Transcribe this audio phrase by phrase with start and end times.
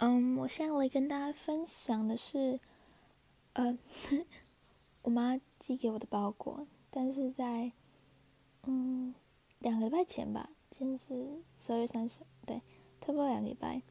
[0.00, 2.60] 嗯，我现在来跟大家分享的是，
[3.54, 3.76] 呃，
[5.02, 7.72] 我妈寄给我的包裹，但是在
[8.62, 9.12] 嗯
[9.58, 12.62] 两个礼拜前吧，今天是十二月三十，对，
[13.00, 13.82] 差不多两个礼拜。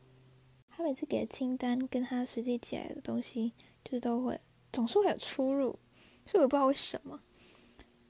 [0.70, 3.52] 她每次给的清单跟她实际寄来的东西，
[3.84, 4.40] 就是都会
[4.72, 5.78] 总是会有出入，
[6.26, 7.22] 所以我不知道为什么。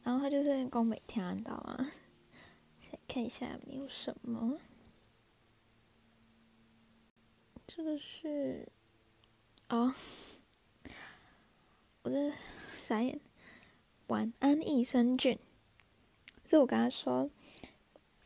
[0.03, 1.89] 然后她就是跟我每天，你知道吗？
[3.07, 4.59] 看一下有没有什么。
[7.77, 8.67] 这个是，
[9.69, 9.93] 哦，
[12.01, 12.33] 我这
[12.71, 13.21] 傻眼。
[14.07, 15.37] 晚安益生菌，
[16.47, 17.29] 这我跟他说，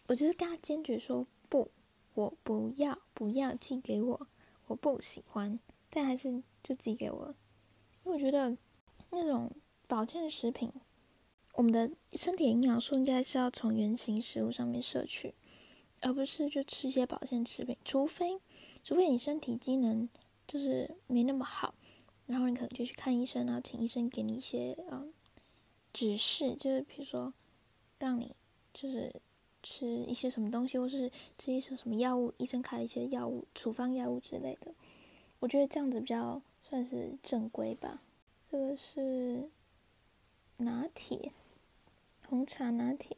[0.07, 1.69] 我就是跟他坚决说不，
[2.13, 4.27] 我不要，不要寄给我，
[4.67, 5.59] 我不喜欢，
[5.89, 7.35] 但还是就寄给我，
[8.05, 8.57] 因为我觉得
[9.09, 9.51] 那种
[9.85, 10.71] 保健食品，
[11.55, 15.33] 我们的身体营养素应该是要从原型食物上面摄取，
[16.01, 18.39] 而不是就吃一些保健食品，除非。
[18.83, 20.09] 除非你身体机能
[20.47, 21.75] 就是没那么好，
[22.25, 25.13] 然后你可能就去看医生，然后请医生给你一些嗯
[25.93, 27.31] 指示，就是比如说
[27.99, 28.35] 让你
[28.73, 29.13] 就是
[29.61, 34.73] 吃一些什么东西，或是吃一些什么药物，医生开一些药物、处方药物之类的。
[35.39, 38.01] 我觉得这样子比较算是正规吧。
[38.49, 39.47] 这个是
[40.57, 41.31] 拿铁，
[42.27, 43.15] 红茶拿铁。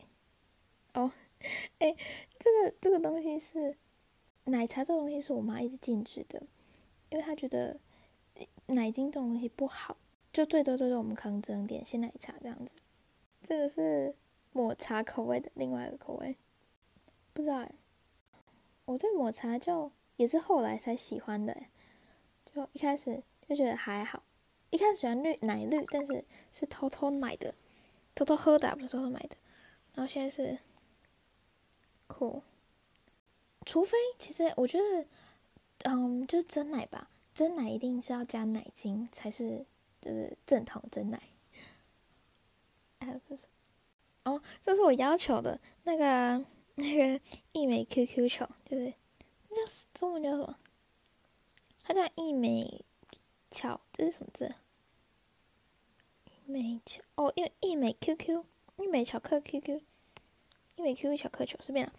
[0.93, 1.09] 哦，
[1.79, 1.95] 哎，
[2.39, 3.77] 这个这个东西是。
[4.45, 6.43] 奶茶这个东西是我妈一直禁止的，
[7.09, 7.79] 因为她觉得
[8.65, 9.95] 奶精这种东西不好，
[10.33, 12.73] 就最多最多我们可能只能点鲜奶茶这样子。
[13.41, 14.13] 这个是
[14.51, 16.35] 抹茶口味的另外一个口味，
[17.31, 17.71] 不知道哎。
[18.83, 21.55] 我对抹茶就也是后来才喜欢的，
[22.45, 24.23] 就一开始就觉得还好，
[24.71, 27.55] 一开始喜欢绿奶绿，但是是偷偷买的，
[28.13, 29.37] 偷偷喝的，不是偷偷买的。
[29.93, 30.59] 然后现在是
[32.13, 32.43] 酷。
[33.65, 35.07] 除非，其实我觉得，
[35.85, 39.65] 嗯，就是真奶吧，真奶一定是要加奶精才是，
[39.99, 41.21] 就是正统真奶。
[42.99, 43.47] 还有这是，
[44.25, 48.93] 哦，这是我要求的那个那个一美 QQ 球，就是
[49.49, 50.57] 那叫中文叫什么？
[51.83, 52.85] 它叫一美
[53.49, 54.53] 巧，这是什么字？
[56.25, 58.43] 义美巧哦，因为义美 QQ，
[58.77, 59.81] 一美巧克 QQ，
[60.75, 61.93] 义美 QQ 巧克球，随便了。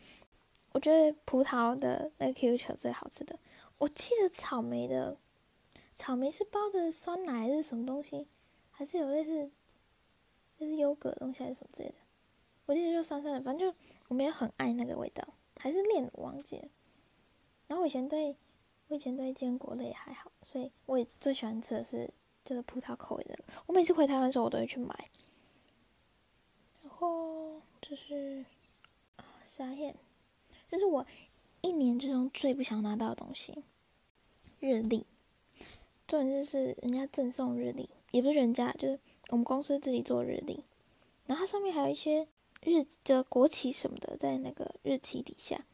[0.72, 3.38] 我觉得葡萄的那个 QQ 球最好吃的。
[3.78, 5.16] 我记得草莓的，
[5.94, 8.26] 草莓是包的酸奶还是什么东西？
[8.70, 9.50] 还是有类似，
[10.58, 11.94] 就是优格的东西还是什么之类的？
[12.66, 13.76] 我记得就酸酸的，反正就
[14.08, 15.22] 我没有很爱那个味道，
[15.60, 16.68] 还是炼乳忘记了。
[17.68, 18.36] 然后我以前对，
[18.88, 22.12] 我以前对坚果类还好，所以我也最喜欢吃的是
[22.44, 23.38] 就是葡萄口味的。
[23.66, 25.08] 我每次回台湾的时候，我都会去买。
[26.82, 28.44] 然后就是
[29.44, 29.94] 沙燕。
[30.68, 31.06] 这是我
[31.60, 33.62] 一年之中最不想拿到的东西，
[34.58, 35.06] 日历。
[36.06, 40.64] 重点就是人家赠送日历，也不是人家，就是我们公司自己做日历。
[41.26, 42.28] 然后它上面还有一些
[42.62, 45.64] 日的国旗什么的，在那个日期底下，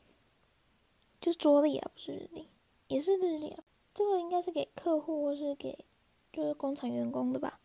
[1.20, 2.48] 就是桌历啊，不是日历，
[2.86, 3.64] 也是日历啊。
[3.92, 5.84] 这个应该是给客户或是给
[6.32, 7.58] 就是工厂员工的吧，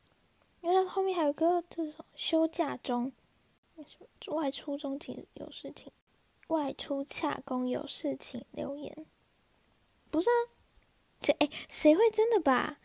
[0.61, 3.11] 因为它后面还有一个这种休假中，
[4.27, 5.91] 外出中请有事情。
[6.47, 9.05] 外出洽公有事请留言，
[10.11, 10.53] 不是啊？
[11.19, 11.49] 谁哎？
[11.67, 12.79] 谁会真的把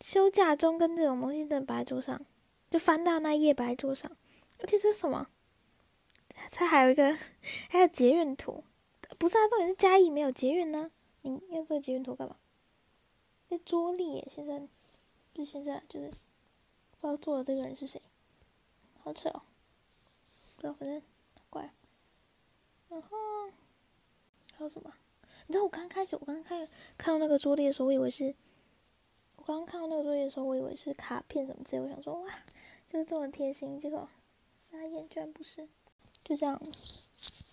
[0.00, 2.24] 休假中跟这种东西真的摆在桌上？
[2.70, 4.08] 就翻到那页摆在桌上，
[4.60, 5.28] 而且这是什么？
[6.52, 7.16] 它还有一个，
[7.68, 8.62] 还有捷运图，
[9.18, 9.48] 不是啊？
[9.48, 12.36] 重点是嘉义没有捷运呢，你用这个捷运图干嘛？
[13.48, 14.68] 这桌历耶，先生，
[15.32, 18.00] 不是先生，就是不知道做的这个人是谁，
[19.02, 19.42] 好扯哦，
[20.62, 21.02] 不知道，反正
[21.50, 21.72] 怪。
[22.88, 23.18] 然后
[24.54, 24.92] 还有什么？
[25.46, 28.34] 你知道我刚开始，我刚开始看到那个桌历的时候，我以为是，
[29.36, 31.82] 我刚刚看到那个桌历的时候，我以为是卡片什么之类。
[31.82, 32.30] 我想说，哇，
[32.88, 34.08] 就是这么贴心，结果
[34.58, 35.68] 傻眼，居然不是。
[36.24, 36.60] 就这样，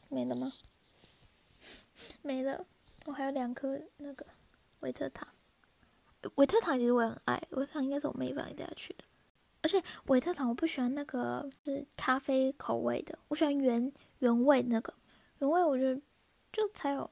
[0.10, 0.54] 没了吗？
[2.22, 2.66] 没了。
[3.06, 4.26] 我还有两颗那个
[4.82, 5.28] 维特糖，
[6.36, 9.04] 维特糖其实我也很爱，维特糖应该是我妹帮你带下去的。
[9.62, 14.94] 而且维特糖我不喜欢那个是咖啡口味的，我喜欢原原味那个。
[15.40, 16.02] 原味我觉得
[16.52, 17.10] 就才有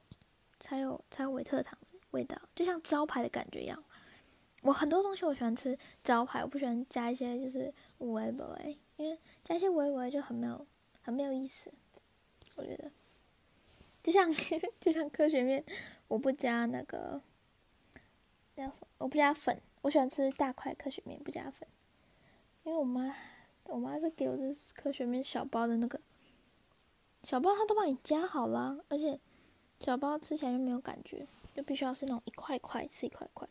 [0.60, 3.84] 才有才有维特糖的味道，就像招牌的感觉一样。
[4.64, 10.66] 我很多东西我喜欢吃招牌，我不喜欢加一些就是五味不味，因为加一些五味就很没有
[11.02, 11.72] 很没有意思。
[12.56, 12.92] 我觉得
[14.02, 14.30] 就像
[14.80, 15.64] 就像科学面，
[16.08, 17.22] 我不加那个
[18.56, 18.88] 叫什么？
[18.98, 21.68] 我不加粉，我喜欢吃大块科学面，不加粉。
[22.68, 23.16] 因为我妈
[23.64, 26.02] 我妈是给我的科学面小包的那个。
[27.24, 29.18] 小包她都帮你加好了，而且
[29.80, 31.26] 小包吃起来就没有感觉，
[31.56, 33.48] 就必须要是那种一块块吃一块块。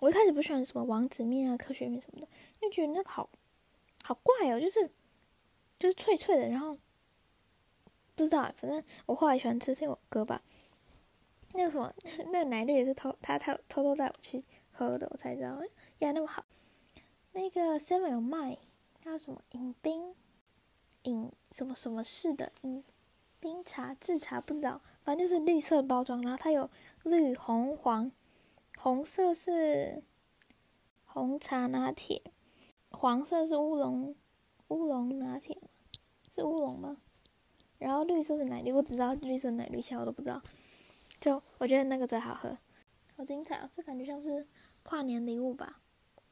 [0.00, 2.26] 我一开始不喜欢什么王子面啊、科学面什么的，
[2.60, 3.30] 因为觉得那个好
[4.02, 4.90] 好怪哦，就是
[5.78, 6.76] 就是脆脆的，然后
[8.16, 10.42] 不知道，反正我后来喜欢吃是我哥吧。
[11.52, 11.94] 那个什么，
[12.32, 15.60] 那个奶绿也是偷他他偷偷带我去喝的，我才知道，
[16.00, 16.44] 原来那么好。
[17.38, 18.58] 那个 Seven 有卖，
[18.96, 20.12] 叫什么饮冰
[21.04, 22.82] 饮什么什么式的饮
[23.38, 26.68] 冰茶制茶，不知道，反正就是绿色包装，然后它有
[27.04, 28.10] 绿红黄，
[28.78, 30.02] 红色是
[31.04, 32.20] 红茶拿铁，
[32.90, 34.16] 黄色是乌龙
[34.66, 35.56] 乌龙拿铁，
[36.28, 36.96] 是乌龙吗？
[37.78, 40.42] 然后绿色是奶绿，我只知道绿色奶绿，其他我都不知道。
[41.20, 42.58] 就我觉得那个最好喝，
[43.16, 43.70] 好精彩哦！
[43.72, 44.44] 这感觉像是
[44.82, 45.80] 跨年礼物吧？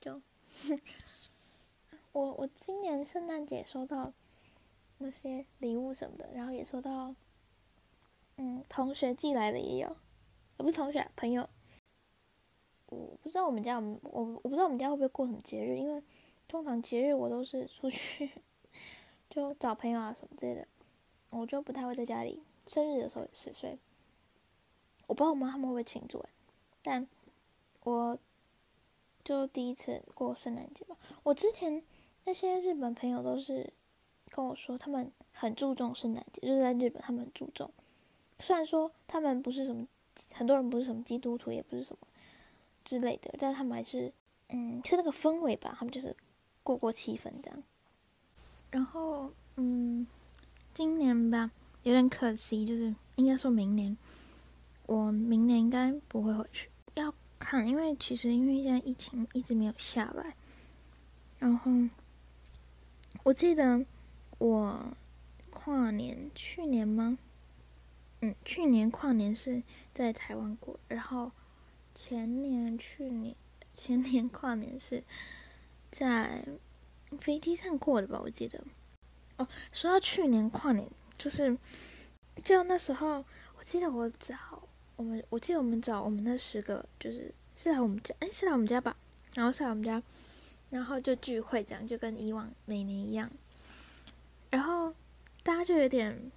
[0.00, 0.20] 就
[2.12, 4.12] 我我今年圣诞节收到
[4.98, 7.14] 那些礼物什么的，然后也收到，
[8.36, 9.96] 嗯，同学寄来的也有，
[10.58, 11.48] 也不是同学，朋友。
[12.86, 16.02] 我不知道我们家我们我我不知道我们家会不会过什么节日，因为
[16.48, 18.30] 通常节日我都是出去
[19.28, 20.68] 就找朋友啊什么之类的，
[21.30, 22.42] 我就不太会在家里。
[22.66, 23.78] 生日的时候也是，所以。
[25.08, 26.24] 我不知道我妈他们会不会庆祝，
[26.82, 27.06] 但
[27.84, 28.18] 我
[29.26, 30.96] 就第一次过圣诞节吧。
[31.24, 31.82] 我之前
[32.26, 33.72] 那些日本朋友都是
[34.30, 37.68] 跟我说，他们很注重圣诞节，就是在日本他们很注重。
[38.38, 39.84] 虽然说他们不是什么
[40.32, 42.06] 很多人不是什么基督徒，也不是什么
[42.84, 44.12] 之类的，但他们还是
[44.50, 46.16] 嗯，是那个氛围吧，他们就是
[46.62, 47.62] 过过气氛这样。
[48.70, 50.06] 然后嗯，
[50.72, 51.50] 今年吧
[51.82, 53.98] 有点可惜，就是应该说明年。
[54.86, 60.34] 我明年应该不会回去，要看，因为其实因为现在疫情一直没有下来，
[61.38, 61.70] 然后
[63.22, 63.84] 我记得
[64.38, 64.96] 我
[65.50, 67.18] 跨年去年吗？
[68.20, 69.62] 嗯，去年跨年是
[69.92, 71.30] 在台湾过，然后
[71.94, 73.36] 前年、去年、
[73.74, 75.04] 前年跨年是
[75.90, 76.44] 在
[77.20, 78.18] 飞机上过的吧？
[78.22, 78.62] 我记得。
[79.36, 81.58] 哦，说到去年跨年，就是
[82.42, 83.24] 就那时候，
[83.58, 84.55] 我记得我找。
[84.96, 88.96] 我们我记得我们找我们那十个，就是是来我们家，哎，是来我们家吧？
[89.34, 90.02] 然后是来我们家，
[90.70, 93.30] 然后就聚会，这样就跟以往每年一样。
[94.48, 94.94] 然后
[95.42, 96.32] 大家就有点、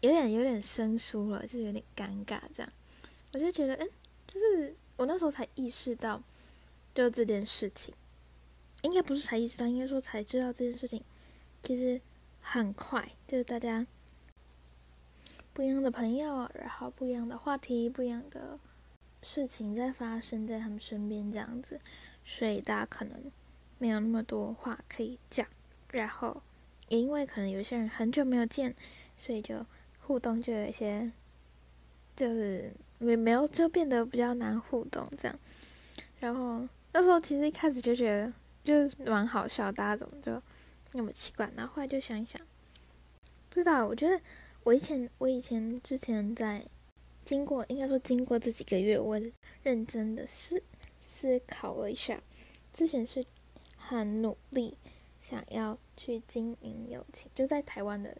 [0.00, 2.72] 有点、有点生疏了，就有点尴尬这样。
[3.32, 3.88] 我就觉得，嗯，
[4.26, 6.22] 就是我那时候才意识到，
[6.94, 7.94] 就这件事情，
[8.82, 11.02] 应该不是才意识到，应该说才知道这件事情，
[11.62, 11.98] 其实
[12.40, 13.86] 很快，就是大家。
[15.54, 18.58] 不一样的朋友，然后不一样的话题，不一样的
[19.22, 21.78] 事情在发生在他们身边，这样子，
[22.24, 23.30] 所以大家可能
[23.78, 25.46] 没有那么多话可以讲，
[25.90, 26.42] 然后
[26.88, 28.74] 也因为可能有些人很久没有见，
[29.18, 29.66] 所以就
[30.00, 31.12] 互动就有一些，
[32.16, 35.38] 就是没没有就变得比较难互动这样。
[36.18, 38.32] 然后那时候其实一开始就觉得
[38.64, 40.42] 就蛮好笑，大家怎么就
[40.92, 41.50] 那么奇怪？
[41.54, 42.40] 然后后来就想一想，
[43.50, 44.18] 不知道，我觉得。
[44.64, 46.64] 我以前，我以前之前在
[47.24, 49.20] 经过，应该说经过这几个月，我
[49.64, 50.62] 认真的思
[51.00, 52.22] 思考了一下，
[52.72, 53.24] 之前是
[53.76, 54.76] 很努力
[55.20, 58.16] 想要去经营友情，就在台湾的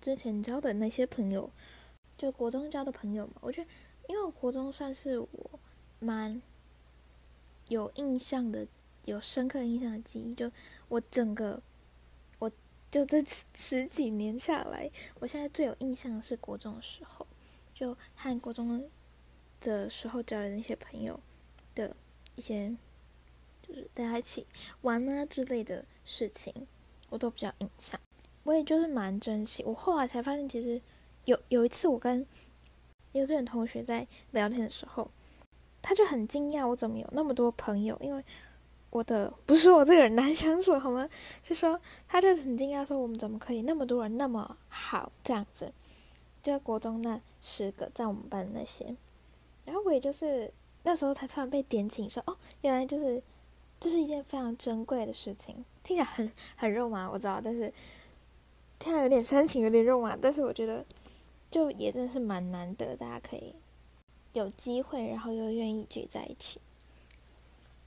[0.00, 1.50] 之前交的那些朋友，
[2.16, 3.34] 就国中交的朋友嘛。
[3.40, 3.70] 我觉得，
[4.06, 5.60] 因为国中算是我
[5.98, 6.40] 蛮
[7.66, 8.64] 有印象的，
[9.06, 10.52] 有深刻印象的记忆，就
[10.88, 11.60] 我整个。
[12.90, 17.24] 就这十几年下来，我现在最有印象的是国中的时候，
[17.72, 18.90] 就和国中
[19.60, 21.20] 的时候交的那些朋友
[21.74, 21.94] 的
[22.34, 22.76] 一些，
[23.62, 24.44] 就是大家一起
[24.80, 26.52] 玩啊之类的事情，
[27.10, 28.00] 我都比较印象。
[28.42, 29.62] 我也就是蛮珍惜。
[29.62, 30.82] 我后来才发现，其实
[31.26, 32.26] 有有一次我跟
[33.12, 35.08] 幼稚园同学在聊天的时候，
[35.80, 38.24] 他就很惊讶我怎么有那么多朋友，因为。
[38.90, 41.00] 我的不是说我这个人难相处好吗？
[41.42, 45.72] 是说他就很惊讶，说我们怎么可以那么多人那么好这样子？
[46.42, 48.96] 就在国中那十个在我们班的那些，
[49.64, 53.22] 然后我也就是那时候才突然被点醒，说哦，原来就是
[53.78, 55.64] 这是一件非常珍贵的事情。
[55.84, 57.72] 听起来很很肉麻，我知道，但是
[58.78, 60.84] 听起来有点煽情，有点肉麻，但是我觉得
[61.50, 63.54] 就也真的是蛮难得，大家可以
[64.32, 66.60] 有机会，然后又愿意聚在一起。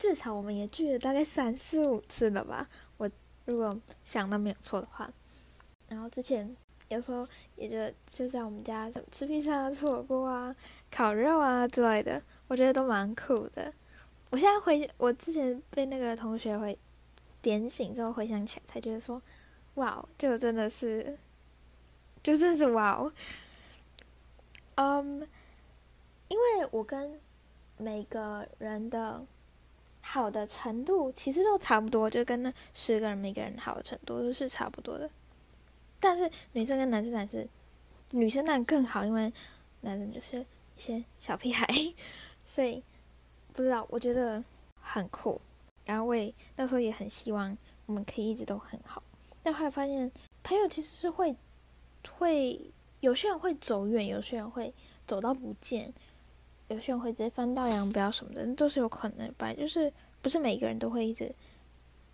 [0.04, 2.68] 至少我们也聚了大概三四五次了吧，
[2.98, 3.10] 我
[3.46, 5.10] 如果想的没有错的话。
[5.88, 6.54] 然后之前
[6.90, 10.54] 有时候也就就在我们家吃披萨、吃火锅啊、
[10.92, 13.74] 烤肉啊之类的，我觉得都蛮酷的。
[14.32, 16.78] 我现在回我之前被那个同学会
[17.42, 19.22] 点醒之后回想起来，才觉得说，
[19.76, 21.18] 哇，就真的是，
[22.22, 23.14] 就真的是哇哦。
[24.76, 25.26] 嗯，
[26.28, 27.22] 因为我跟
[27.78, 29.26] 每个人的
[30.06, 35.10] 好的程度其实都差不多，就跟那十个人每个人好的程度都是差不多的。
[36.00, 37.48] 但是女生跟男生还是
[38.12, 39.32] 女生当然更好，因为
[39.82, 40.46] 男生就是一
[40.78, 41.66] 些小屁孩，
[42.46, 42.84] 所以
[43.54, 44.44] 不知道，我觉得
[44.82, 45.40] 很酷。
[45.86, 49.02] 然后我也那时候也很希望我们可以一直都很好，
[49.42, 50.12] 但后来发现
[50.44, 51.34] 朋友其实是会
[52.20, 52.60] 会
[53.00, 54.74] 有些人会走远，有些人会
[55.08, 55.94] 走到不见，
[56.70, 59.54] 有些人会直接分道扬镳什么的，都是有可能吧。
[59.54, 59.92] 就是
[60.22, 61.34] 不是每个人都会一直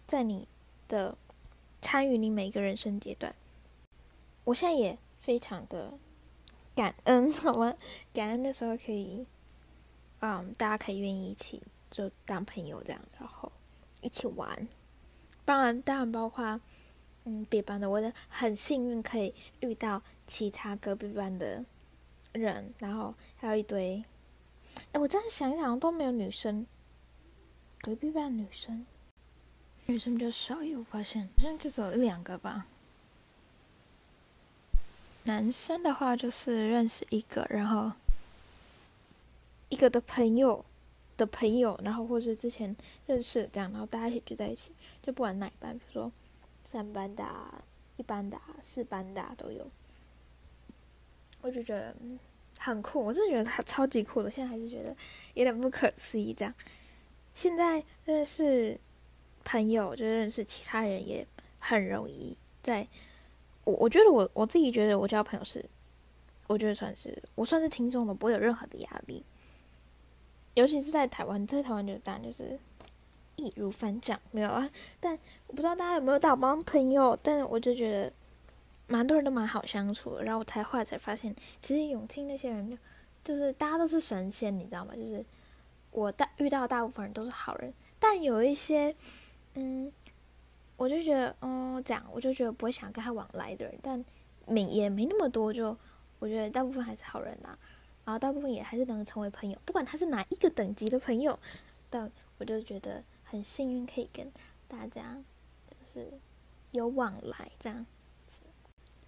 [0.08, 0.48] 在你
[0.88, 1.18] 的
[1.82, 3.34] 参与你每一个人生阶段。
[4.44, 5.94] 我现在也非常的
[6.76, 7.76] 感恩， 好吗？
[8.14, 9.26] 感恩的时候可以，
[10.22, 13.52] 嗯，大家可以愿意一起就当朋友这样，然后
[14.02, 14.68] 一起玩。
[15.46, 16.60] 当然，当然包括
[17.26, 21.64] 嗯别班的，我也很幸运可以遇到其他隔壁班的
[22.34, 24.04] 人，然后还有一堆，
[24.92, 26.66] 哎，我这样想一想都没有女生，
[27.82, 28.86] 隔壁班女生，
[29.86, 32.66] 女生比较少，有发现，好像就只有一两个吧。
[35.24, 37.92] 男生的话就是认识一个，然后
[39.68, 40.66] 一个的朋友
[41.18, 44.72] 的朋友，然后或是之前认识的这样，然后大家一起聚在一起，
[45.04, 46.12] 就不管哪一班，比如说
[46.72, 47.24] 三班的、
[47.98, 49.68] 一班的、四班的都有。
[51.42, 51.96] 我就觉得
[52.62, 54.94] 很酷，我真的觉得他超级酷的，现在还是觉得
[55.34, 56.34] 有点不可思议。
[56.34, 56.54] 这样，
[57.34, 58.78] 现在认识
[59.46, 61.26] 朋友，就认识其他人也
[61.58, 62.86] 很容易在。
[63.64, 65.64] 我我觉得我我自己觉得我交朋友是，
[66.48, 69.24] 我觉得算是我算是轻松的，不会有任何的压力。
[70.56, 72.60] 尤其是在台湾，在台湾就当然就是
[73.38, 74.70] 易如反掌，没有啊。
[75.00, 78.12] 但我不知道大家有没有打帮朋友，但我就觉得
[78.90, 80.24] 蛮多人都蛮好相处的。
[80.26, 82.78] 然后我才后来才发现，其实永庆那些人就
[83.24, 84.94] 就是大家都是神仙，你知道吗？
[84.94, 85.26] 就是
[85.92, 88.94] 我大遇到大部分人都是好人，但有一些
[89.54, 89.90] 嗯。
[90.80, 94.02] 我就觉得，嗯，这样我就觉得不会想跟他往来的人，但
[94.48, 95.78] 没也没那么多，就
[96.20, 97.50] 我觉得大部分还是好人呐、
[98.06, 101.38] 然后大部分也还是能成为朋友，不管他是哪一个等级的朋友，
[101.90, 104.32] 但我就觉得很幸运可以跟
[104.70, 105.18] 大家
[105.70, 106.14] 就是
[106.72, 107.86] 有往来这样。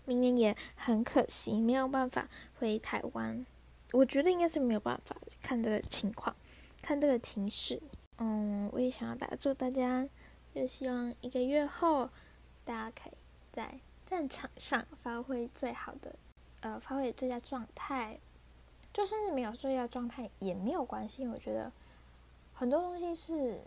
[0.06, 2.28] 明年也很可惜没有办法
[2.60, 3.46] 回台湾，
[3.92, 6.36] 我觉得应该是没有办法，看这个情况，
[6.82, 7.82] 看这个情势，
[8.18, 10.08] 嗯，我也想要大家祝大家。
[10.54, 12.10] 就希望一个月后，
[12.66, 13.14] 大家可以
[13.54, 16.14] 在战场上发挥最好的，
[16.60, 18.20] 呃，发挥最佳状态。
[18.94, 21.72] 就算是没有最佳状态也没有关系，我觉得
[22.54, 23.62] 很多东西是，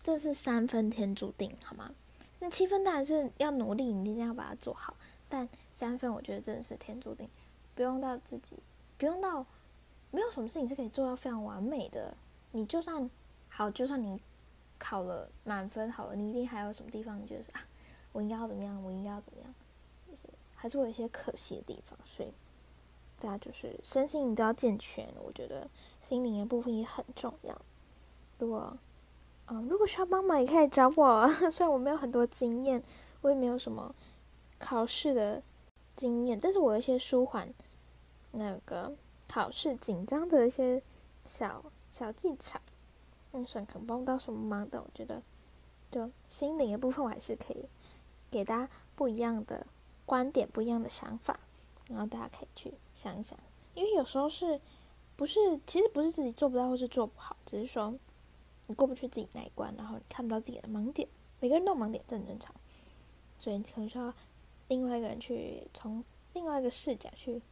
[0.00, 1.90] 这是三分天注定，好吗？
[2.38, 4.94] 那七分当然是要努力，你一定要把它做好。
[5.30, 7.26] 但三分，我觉得真的是天注定，
[7.74, 8.56] 不用到自己，
[8.98, 9.46] 不用到，
[10.10, 12.14] 没有什么事情是可以做到非常完美的。
[12.50, 13.08] 你就算
[13.48, 14.20] 好，就算你。
[14.82, 17.60] 考了满分好了，你一定还有什么地方你觉得是啊？
[18.12, 18.82] 我应该要怎么样？
[18.82, 19.54] 我应该要怎么样？
[20.08, 20.22] 就是
[20.54, 22.32] 还是会有一些可惜的地方，所以
[23.18, 25.06] 大家就是身心灵都要健全。
[25.22, 25.68] 我觉得
[26.00, 27.60] 心灵的部分也很重要。
[28.38, 28.74] 如果
[29.48, 31.28] 嗯，如果需要帮忙，也可以找我。
[31.52, 32.82] 虽然我没有很多经验，
[33.20, 33.94] 我也没有什么
[34.60, 35.42] 考试的
[35.96, 37.52] 经验，但是我有一些舒缓
[38.30, 38.94] 那个
[39.26, 40.80] 考试紧张的一些
[41.24, 42.60] 小小技巧。
[43.32, 45.22] 嗯，算可能帮不到什么忙的，我觉得，
[45.90, 47.64] 就心灵的部分，我还是可以
[48.30, 49.66] 给大家不一样的
[50.04, 51.38] 观点、不一样的想法，
[51.88, 53.38] 然后大家可以去想一想。
[53.74, 54.60] 因为有时候是，
[55.14, 57.94] 不是，其实不是自己做不到或是做不好，只是说
[58.66, 61.08] 你过不去自己那一关，然后你看不到自己的盲点。
[61.38, 62.52] 每个人都盲点，这很正常，
[63.38, 64.12] 所以你可能说
[64.70, 67.42] 另外一个人去从另外一个视角去，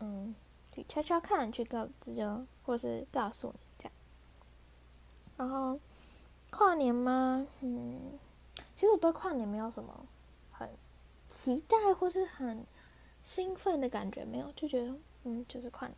[0.00, 0.34] 嗯，
[0.74, 3.92] 去悄悄看，去告知就，或是告诉你这样。
[5.38, 5.80] 然后
[6.50, 7.46] 跨年吗？
[7.62, 8.18] 嗯，
[8.74, 10.06] 其实我对跨年没有什么
[10.52, 10.68] 很
[11.30, 12.66] 期待或是很
[13.22, 15.96] 兴奋的感觉，没有，就觉得嗯，就是跨年，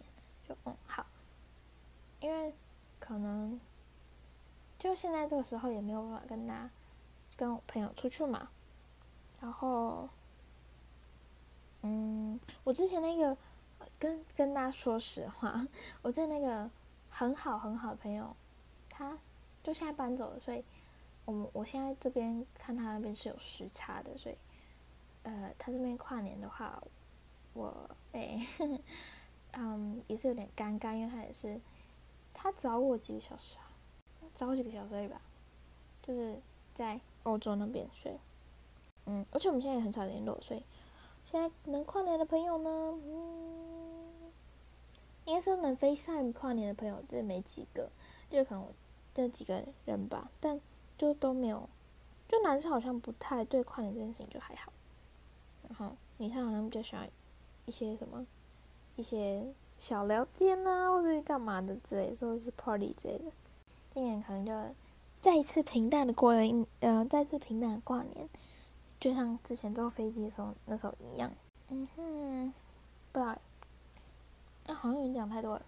[0.49, 1.05] 就嗯好，
[2.21, 2.55] 因为
[3.01, 3.61] 可能
[4.79, 6.71] 就现在这个时候也没有办法跟大家
[7.37, 8.49] 跟我朋友出去嘛，
[9.41, 10.09] 然后
[11.87, 13.37] 嗯，我之前那个
[13.99, 15.67] 跟跟大家说实话，
[16.03, 16.69] 我在那个
[17.09, 18.35] 很好很好的朋友，
[18.89, 19.17] 他。
[19.63, 20.63] 就现在搬走了，所以，
[21.25, 24.37] 我们我现在这边看他那边是有时差的，所以，
[25.25, 26.81] 呃，他这边跨年的话，
[27.53, 27.75] 我
[28.13, 28.47] 哎，
[29.55, 31.61] 嗯，也是有点尴尬，因为他也是，
[32.33, 33.67] 他早我几个小时啊，
[34.37, 35.21] 早几个小时而已吧，
[36.01, 36.41] 就是
[36.73, 38.15] 在欧洲那边，所以，
[39.07, 40.63] 嗯，而且我们现在也很少联络，所以，
[41.31, 42.71] 现在能跨年的朋友呢，
[43.05, 44.33] 嗯，
[45.25, 47.91] 应该说能 FaceTime 跨年的朋友，这没几个，
[48.31, 48.69] 就可能我
[49.13, 50.61] 这几个人吧，但
[50.97, 51.69] 就都没有，
[52.29, 54.73] 就男生好像不太对跨年这件事情就还好，
[55.69, 57.11] 然后女生好像比较喜欢
[57.67, 58.25] 一些什么
[58.95, 59.45] 一些
[59.79, 63.25] 小聊天啊，或者是干嘛的之类，或者是 party 之类的。
[63.93, 64.53] 今年可能就
[65.21, 68.29] 再一次平淡的过了一，呃，再次平淡的跨年，
[68.99, 71.33] 就像之前坐飞机的时候那时候一样。
[71.69, 72.53] 嗯哼，
[73.13, 73.39] 不知道。
[74.67, 75.67] 那、好像有点讲太多了，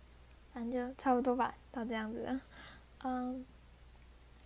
[0.52, 2.40] 反正就差不多吧，到这样子了。
[3.04, 3.44] 嗯，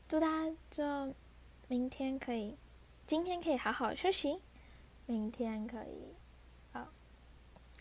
[0.08, 1.14] 祝大家就
[1.68, 2.56] 明天可以，
[3.06, 4.40] 今天可以好好休息，
[5.06, 6.14] 明天可以
[6.72, 6.92] 啊，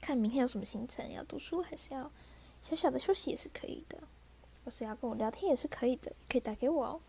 [0.02, 2.10] 看明天有什么行程，要读书还是要
[2.62, 3.98] 小小的休息也是可以的，
[4.64, 7.02] 或是要跟我聊天也是可以的，可以打给我哦。